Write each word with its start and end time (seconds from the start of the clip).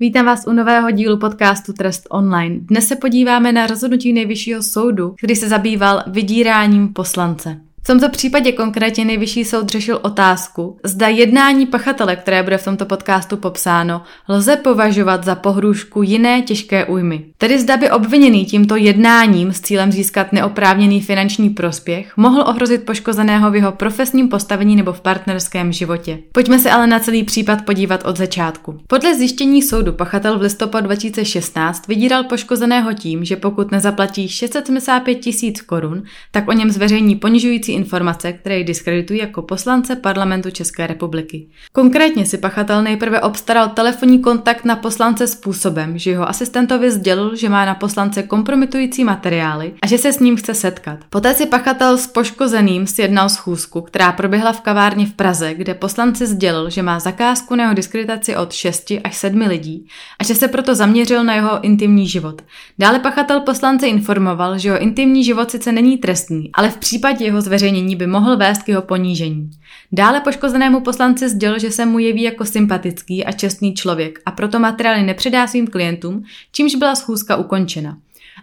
Vítám 0.00 0.26
vás 0.26 0.46
u 0.46 0.52
nového 0.52 0.90
dílu 0.90 1.18
podcastu 1.18 1.72
Trest 1.72 2.06
Online. 2.10 2.58
Dnes 2.60 2.88
se 2.88 2.96
podíváme 2.96 3.52
na 3.52 3.66
rozhodnutí 3.66 4.12
nejvyššího 4.12 4.62
soudu, 4.62 5.14
který 5.18 5.36
se 5.36 5.48
zabýval 5.48 6.02
vydíráním 6.06 6.92
poslance. 6.92 7.60
V 7.86 7.92
tomto 7.96 8.08
případě 8.08 8.52
konkrétně 8.52 9.04
nejvyšší 9.04 9.44
soud 9.44 9.68
řešil 9.68 9.98
otázku, 10.02 10.78
zda 10.84 11.08
jednání 11.08 11.66
pachatele, 11.66 12.16
které 12.16 12.42
bude 12.42 12.58
v 12.58 12.64
tomto 12.64 12.86
podcastu 12.86 13.36
popsáno, 13.36 14.02
lze 14.28 14.56
považovat 14.56 15.24
za 15.24 15.34
pohrůžku 15.34 16.02
jiné 16.02 16.42
těžké 16.42 16.84
újmy. 16.84 17.24
Tedy 17.38 17.58
zda 17.58 17.76
by 17.76 17.90
obviněný 17.90 18.44
tímto 18.44 18.76
jednáním 18.76 19.52
s 19.52 19.60
cílem 19.60 19.92
získat 19.92 20.32
neoprávněný 20.32 21.00
finanční 21.00 21.50
prospěch 21.50 22.16
mohl 22.16 22.40
ohrozit 22.40 22.82
poškozeného 22.82 23.50
v 23.50 23.56
jeho 23.56 23.72
profesním 23.72 24.28
postavení 24.28 24.76
nebo 24.76 24.92
v 24.92 25.00
partnerském 25.00 25.72
životě. 25.72 26.18
Pojďme 26.32 26.58
se 26.58 26.70
ale 26.70 26.86
na 26.86 26.98
celý 26.98 27.24
případ 27.24 27.64
podívat 27.64 28.06
od 28.06 28.16
začátku. 28.16 28.80
Podle 28.86 29.14
zjištění 29.14 29.62
soudu 29.62 29.92
pachatel 29.92 30.38
v 30.38 30.42
listopadu 30.42 30.86
2016 30.86 31.88
vydíral 31.88 32.24
poškozeného 32.24 32.92
tím, 32.92 33.24
že 33.24 33.36
pokud 33.36 33.72
nezaplatí 33.72 34.28
675 34.28 35.14
tisíc 35.14 35.60
korun, 35.60 36.02
tak 36.30 36.48
o 36.48 36.52
něm 36.52 36.70
zveřejní 36.70 37.16
ponižující 37.16 37.75
informace, 37.76 38.32
které 38.32 38.58
ji 38.58 38.64
diskreditují 38.64 39.18
jako 39.18 39.42
poslance 39.42 39.96
parlamentu 39.96 40.50
České 40.50 40.86
republiky. 40.86 41.46
Konkrétně 41.72 42.26
si 42.26 42.38
pachatel 42.38 42.82
nejprve 42.82 43.20
obstaral 43.20 43.68
telefonní 43.68 44.18
kontakt 44.18 44.64
na 44.64 44.76
poslance 44.76 45.26
způsobem, 45.26 45.98
že 45.98 46.10
jeho 46.10 46.28
asistentovi 46.28 46.90
sdělil, 46.90 47.36
že 47.36 47.48
má 47.48 47.64
na 47.64 47.74
poslance 47.74 48.22
kompromitující 48.22 49.04
materiály 49.04 49.72
a 49.82 49.86
že 49.86 49.98
se 49.98 50.12
s 50.12 50.20
ním 50.20 50.36
chce 50.36 50.54
setkat. 50.54 50.98
Poté 51.10 51.34
si 51.34 51.46
pachatel 51.46 51.98
s 51.98 52.06
poškozeným 52.06 52.86
sjednal 52.86 53.28
schůzku, 53.28 53.80
která 53.80 54.12
proběhla 54.12 54.52
v 54.52 54.60
kavárně 54.60 55.06
v 55.06 55.12
Praze, 55.12 55.54
kde 55.54 55.74
poslanci 55.74 56.26
sdělil, 56.26 56.70
že 56.70 56.82
má 56.82 57.00
zakázku 57.00 57.54
na 57.54 57.64
jeho 57.64 57.74
diskreditaci 57.74 58.36
od 58.36 58.52
6 58.52 58.92
až 59.04 59.16
7 59.16 59.40
lidí 59.40 59.86
a 60.18 60.24
že 60.24 60.34
se 60.34 60.48
proto 60.48 60.74
zaměřil 60.74 61.24
na 61.24 61.34
jeho 61.34 61.60
intimní 61.60 62.08
život. 62.08 62.42
Dále 62.78 62.98
pachatel 62.98 63.40
poslance 63.40 63.86
informoval, 63.86 64.58
že 64.58 64.68
jeho 64.68 64.78
intimní 64.78 65.24
život 65.24 65.50
sice 65.50 65.72
není 65.72 65.98
trestný, 65.98 66.50
ale 66.54 66.70
v 66.70 66.76
případě 66.76 67.24
jeho 67.24 67.40
zveřejnění 67.40 67.65
zveřejnění 67.66 67.96
by 67.96 68.06
mohl 68.06 68.36
vést 68.36 68.62
k 68.62 68.68
jeho 68.68 68.82
ponížení. 68.82 69.50
Dále 69.92 70.20
poškozenému 70.20 70.80
poslanci 70.80 71.28
sdělil, 71.28 71.58
že 71.58 71.70
se 71.70 71.86
mu 71.86 71.98
jeví 71.98 72.22
jako 72.22 72.44
sympatický 72.44 73.24
a 73.24 73.32
čestný 73.32 73.74
člověk 73.74 74.18
a 74.26 74.30
proto 74.30 74.58
materiály 74.58 75.02
nepředá 75.02 75.46
svým 75.46 75.66
klientům, 75.66 76.24
čímž 76.52 76.74
byla 76.74 76.94
schůzka 76.94 77.36
ukončena. 77.36 77.98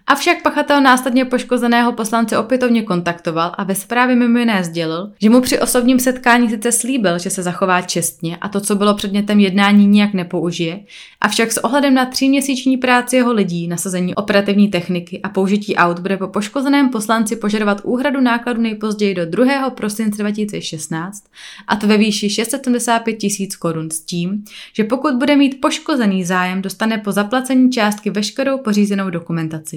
Avšak 0.07 0.41
pachatel 0.41 0.81
následně 0.81 1.25
poškozeného 1.25 1.93
poslance 1.93 2.37
opětovně 2.37 2.81
kontaktoval 2.81 3.51
a 3.57 3.63
ve 3.63 3.75
zprávě 3.75 4.15
mimo 4.15 4.37
jiné 4.37 4.63
sdělil, 4.63 5.11
že 5.21 5.29
mu 5.29 5.41
při 5.41 5.59
osobním 5.59 5.99
setkání 5.99 6.49
sice 6.49 6.71
slíbil, 6.71 7.19
že 7.19 7.29
se 7.29 7.43
zachová 7.43 7.81
čestně 7.81 8.37
a 8.37 8.49
to, 8.49 8.61
co 8.61 8.75
bylo 8.75 8.93
předmětem 8.93 9.39
jednání, 9.39 9.87
nijak 9.87 10.13
nepoužije, 10.13 10.79
avšak 11.21 11.51
s 11.51 11.63
ohledem 11.63 11.93
na 11.93 12.05
tříměsíční 12.05 12.77
práci 12.77 13.15
jeho 13.15 13.33
lidí, 13.33 13.67
nasazení 13.67 14.15
operativní 14.15 14.67
techniky 14.67 15.21
a 15.21 15.29
použití 15.29 15.75
aut 15.75 15.99
bude 15.99 16.17
po 16.17 16.27
poškozeném 16.27 16.89
poslanci 16.89 17.35
požadovat 17.35 17.81
úhradu 17.83 18.21
nákladu 18.21 18.61
nejpozději 18.61 19.15
do 19.15 19.25
2. 19.25 19.69
prosince 19.69 20.21
2016 20.21 21.23
a 21.67 21.75
to 21.75 21.87
ve 21.87 21.97
výši 21.97 22.29
675 22.29 23.13
tisíc 23.13 23.55
korun 23.55 23.91
s 23.91 23.99
tím, 23.99 24.43
že 24.73 24.83
pokud 24.83 25.15
bude 25.15 25.35
mít 25.35 25.61
poškozený 25.61 26.25
zájem, 26.25 26.61
dostane 26.61 26.97
po 26.97 27.11
zaplacení 27.11 27.71
částky 27.71 28.09
veškerou 28.09 28.57
pořízenou 28.57 29.09
dokumentaci. 29.09 29.72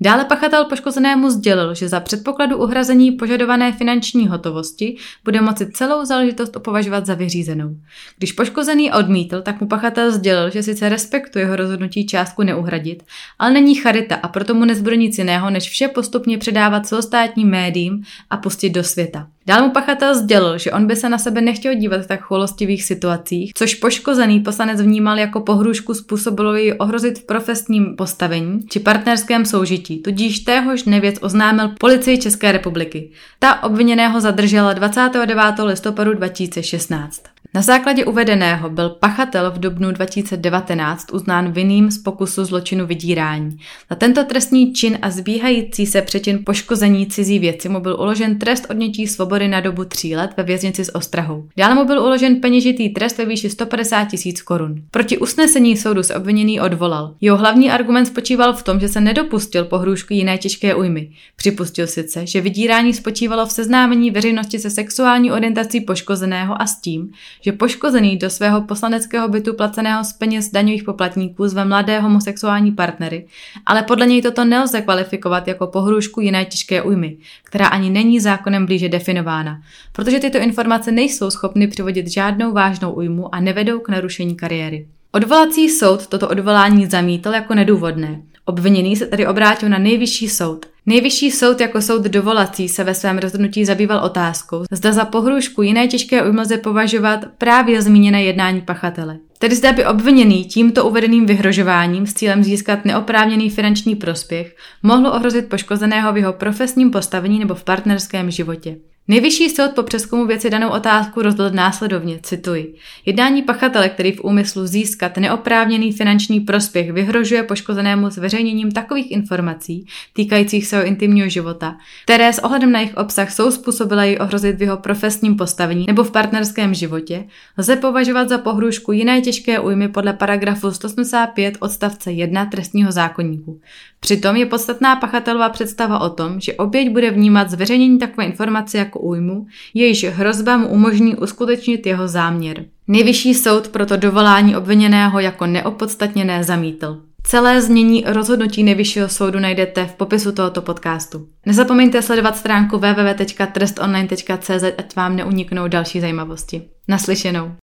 Dále 0.00 0.24
pachatel 0.24 0.64
poškozenému 0.64 1.30
sdělil, 1.30 1.74
že 1.74 1.88
za 1.88 2.00
předpokladu 2.00 2.56
uhrazení 2.56 3.12
požadované 3.12 3.72
finanční 3.72 4.28
hotovosti 4.28 4.96
bude 5.24 5.40
moci 5.40 5.72
celou 5.72 6.04
záležitost 6.04 6.56
opovažovat 6.56 7.06
za 7.06 7.14
vyřízenou. 7.14 7.76
Když 8.18 8.32
poškozený 8.32 8.92
odmítl, 8.92 9.42
tak 9.42 9.60
mu 9.60 9.66
pachatel 9.66 10.12
sdělil, 10.12 10.50
že 10.50 10.62
sice 10.62 10.88
respektuje 10.88 11.44
jeho 11.44 11.56
rozhodnutí 11.56 12.06
částku 12.06 12.42
neuhradit, 12.42 13.02
ale 13.38 13.50
není 13.50 13.74
charita 13.74 14.14
a 14.14 14.28
proto 14.28 14.54
mu 14.54 14.64
nezbude 14.64 14.96
nic 14.96 15.18
jiného, 15.18 15.50
než 15.50 15.68
vše 15.68 15.88
postupně 15.88 16.38
předávat 16.38 16.86
celostátním 16.86 17.48
médiím 17.48 18.02
a 18.30 18.36
pustit 18.36 18.70
do 18.70 18.84
světa. 18.84 19.28
Dál 19.46 19.62
mu 19.62 19.70
pachatel 19.70 20.14
sdělil, 20.14 20.58
že 20.58 20.72
on 20.72 20.86
by 20.86 20.96
se 20.96 21.08
na 21.08 21.18
sebe 21.18 21.40
nechtěl 21.40 21.74
dívat 21.74 22.00
v 22.02 22.06
tak 22.06 22.20
cholostivých 22.20 22.84
situacích, 22.84 23.52
což 23.54 23.74
poškozený 23.74 24.40
poslanec 24.40 24.80
vnímal 24.80 25.18
jako 25.18 25.40
pohrušku 25.40 25.94
způsobilo 25.94 26.54
jej 26.54 26.74
ohrozit 26.78 27.18
v 27.18 27.26
profesním 27.26 27.96
postavení 27.96 28.60
či 28.68 28.80
partnerském 28.80 29.46
soužití, 29.46 30.02
tudíž 30.02 30.40
téhož 30.40 30.84
nevěc 30.84 31.16
oznámil 31.20 31.68
policii 31.68 32.18
České 32.18 32.52
republiky. 32.52 33.10
Ta 33.38 33.62
obviněného 33.62 34.20
zadržela 34.20 34.72
29. 34.72 35.44
listopadu 35.64 36.14
2016. 36.14 37.22
Na 37.54 37.62
základě 37.62 38.04
uvedeného 38.04 38.70
byl 38.70 38.90
pachatel 38.90 39.50
v 39.50 39.58
dubnu 39.58 39.90
2019 39.90 41.12
uznán 41.12 41.52
vinným 41.52 41.90
z 41.90 41.98
pokusu 41.98 42.44
zločinu 42.44 42.86
vydírání. 42.86 43.58
Za 43.90 43.96
tento 43.96 44.24
trestní 44.24 44.72
čin 44.72 44.98
a 45.02 45.10
zbíhající 45.10 45.86
se 45.86 46.02
přečin 46.02 46.38
poškození 46.46 47.06
cizí 47.06 47.38
věci 47.38 47.68
mu 47.68 47.80
byl 47.80 47.96
uložen 48.00 48.38
trest 48.38 48.66
odnětí 48.70 49.06
svobody 49.06 49.48
na 49.48 49.60
dobu 49.60 49.84
tří 49.84 50.16
let 50.16 50.30
ve 50.36 50.42
věznici 50.42 50.84
s 50.84 50.94
Ostrahou. 50.94 51.48
Dále 51.56 51.74
mu 51.74 51.84
byl 51.84 52.00
uložen 52.00 52.40
peněžitý 52.40 52.88
trest 52.88 53.18
ve 53.18 53.24
výši 53.24 53.50
150 53.50 54.04
tisíc 54.04 54.42
korun. 54.42 54.82
Proti 54.90 55.18
usnesení 55.18 55.76
soudu 55.76 56.02
se 56.02 56.14
obviněný 56.14 56.60
odvolal. 56.60 57.14
Jeho 57.20 57.36
hlavní 57.36 57.70
argument 57.70 58.06
spočíval 58.06 58.52
v 58.52 58.62
tom, 58.62 58.80
že 58.80 58.88
se 58.88 59.00
nedopustil 59.00 59.64
pohrůžky 59.64 60.14
jiné 60.14 60.38
těžké 60.38 60.74
újmy. 60.74 61.10
Připustil 61.36 61.86
sice, 61.86 62.26
že 62.26 62.40
vydírání 62.40 62.94
spočívalo 62.94 63.46
v 63.46 63.52
seznámení 63.52 64.10
veřejnosti 64.10 64.58
se 64.58 64.70
sexuální 64.70 65.32
orientací 65.32 65.80
poškozeného 65.80 66.62
a 66.62 66.66
s 66.66 66.80
tím, 66.80 67.12
že 67.40 67.52
poškozený 67.52 68.16
do 68.16 68.30
svého 68.30 68.60
poslaneckého 68.60 69.28
bytu 69.28 69.54
placeného 69.54 70.04
z 70.04 70.12
peněz 70.12 70.50
daňových 70.50 70.84
poplatníků 70.84 71.48
zve 71.48 71.64
mladé 71.64 72.00
homosexuální 72.00 72.72
partnery, 72.72 73.26
ale 73.66 73.82
podle 73.82 74.06
něj 74.06 74.22
toto 74.22 74.44
nelze 74.44 74.80
kvalifikovat 74.80 75.48
jako 75.48 75.66
pohrůžku 75.66 76.20
jiné 76.20 76.44
těžké 76.44 76.82
újmy, 76.82 77.16
která 77.44 77.66
ani 77.66 77.90
není 77.90 78.20
zákonem 78.20 78.66
blíže 78.66 78.88
definována, 78.88 79.62
protože 79.92 80.20
tyto 80.20 80.38
informace 80.38 80.92
nejsou 80.92 81.30
schopny 81.30 81.66
přivodit 81.66 82.08
žádnou 82.08 82.52
vážnou 82.52 82.92
újmu 82.92 83.34
a 83.34 83.40
nevedou 83.40 83.78
k 83.78 83.88
narušení 83.88 84.36
kariéry. 84.36 84.86
Odvolací 85.12 85.68
soud 85.68 86.06
toto 86.06 86.28
odvolání 86.28 86.86
zamítl 86.86 87.28
jako 87.28 87.54
nedůvodné. 87.54 88.22
Obviněný 88.44 88.96
se 88.96 89.06
tedy 89.06 89.26
obrátil 89.26 89.68
na 89.68 89.78
nejvyšší 89.78 90.28
soud. 90.28 90.66
Nejvyšší 90.86 91.30
soud 91.30 91.60
jako 91.60 91.82
soud 91.82 92.02
dovolací 92.02 92.68
se 92.68 92.84
ve 92.84 92.94
svém 92.94 93.18
rozhodnutí 93.18 93.64
zabýval 93.64 94.04
otázkou, 94.04 94.64
zda 94.70 94.92
za 94.92 95.04
pohrůžku 95.04 95.62
jiné 95.62 95.88
těžké 95.88 96.22
újmy 96.22 96.40
lze 96.40 96.56
považovat 96.56 97.20
právě 97.38 97.82
zmíněné 97.82 98.22
jednání 98.22 98.60
pachatele. 98.60 99.18
Tedy 99.38 99.54
zda 99.54 99.72
by 99.72 99.86
obviněný 99.86 100.44
tímto 100.44 100.88
uvedeným 100.88 101.26
vyhrožováním 101.26 102.06
s 102.06 102.14
cílem 102.14 102.44
získat 102.44 102.84
neoprávněný 102.84 103.50
finanční 103.50 103.96
prospěch 103.96 104.56
mohlo 104.82 105.12
ohrozit 105.12 105.48
poškozeného 105.48 106.12
v 106.12 106.16
jeho 106.16 106.32
profesním 106.32 106.90
postavení 106.90 107.38
nebo 107.38 107.54
v 107.54 107.64
partnerském 107.64 108.30
životě. 108.30 108.76
Nejvyšší 109.08 109.50
soud 109.50 109.70
po 109.70 109.82
přeskumu 109.82 110.26
věci 110.26 110.50
danou 110.50 110.68
otázku 110.68 111.22
rozhodl 111.22 111.56
následovně, 111.56 112.18
cituji. 112.22 112.74
Jednání 113.06 113.42
pachatele, 113.42 113.88
který 113.88 114.12
v 114.12 114.24
úmyslu 114.24 114.66
získat 114.66 115.16
neoprávněný 115.16 115.92
finanční 115.92 116.40
prospěch 116.40 116.92
vyhrožuje 116.92 117.42
poškozenému 117.42 118.10
zveřejněním 118.10 118.72
takových 118.72 119.10
informací 119.10 119.86
týkajících 120.12 120.66
svého 120.66 120.84
intimního 120.84 121.28
života, 121.28 121.76
které 122.04 122.32
s 122.32 122.38
ohledem 122.38 122.72
na 122.72 122.80
jejich 122.80 122.96
obsah 122.96 123.32
jsou 123.32 123.50
způsobila 123.50 124.04
jej 124.04 124.18
ohrozit 124.20 124.56
v 124.56 124.62
jeho 124.62 124.76
profesním 124.76 125.36
postavení 125.36 125.84
nebo 125.86 126.04
v 126.04 126.10
partnerském 126.10 126.74
životě, 126.74 127.24
lze 127.58 127.76
považovat 127.76 128.28
za 128.28 128.38
pohrůžku 128.38 128.92
jiné 128.92 129.20
těžké 129.20 129.60
újmy 129.60 129.88
podle 129.88 130.12
paragrafu 130.12 130.70
185 130.70 131.56
odstavce 131.60 132.12
1 132.12 132.46
trestního 132.46 132.92
zákonníku. 132.92 133.60
Přitom 134.00 134.36
je 134.36 134.46
podstatná 134.46 134.96
pachatelová 134.96 135.48
představa 135.48 136.00
o 136.00 136.10
tom, 136.10 136.40
že 136.40 136.54
oběť 136.54 136.90
bude 136.90 137.10
vnímat 137.10 137.50
zveřejnění 137.50 137.98
takové 137.98 138.26
informace 138.26 138.78
jako 138.78 138.89
újmu, 138.98 139.46
jejíž 139.74 140.04
hrozba 140.04 140.56
mu 140.56 140.68
umožní 140.68 141.16
uskutečnit 141.16 141.86
jeho 141.86 142.08
záměr. 142.08 142.64
Nejvyšší 142.88 143.34
soud 143.34 143.68
proto 143.68 143.96
dovolání 143.96 144.56
obviněného 144.56 145.20
jako 145.20 145.46
neopodstatněné 145.46 146.44
zamítl. 146.44 147.02
Celé 147.22 147.62
znění 147.62 148.04
rozhodnutí 148.06 148.62
Nejvyššího 148.62 149.08
soudu 149.08 149.38
najdete 149.38 149.86
v 149.86 149.94
popisu 149.94 150.32
tohoto 150.32 150.62
podcastu. 150.62 151.28
Nezapomeňte 151.46 152.02
sledovat 152.02 152.36
stránku 152.36 152.78
www.trestonline.cz, 152.78 154.64
ať 154.78 154.96
vám 154.96 155.16
neuniknou 155.16 155.68
další 155.68 156.00
zajímavosti. 156.00 156.62
Naslyšenou. 156.88 157.52